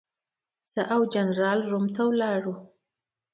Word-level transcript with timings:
زه 0.71 0.81
او 0.93 1.01
جنرال 1.13 1.59
روم 1.71 1.85
ته 1.95 2.01
ولاړو. 2.09 2.55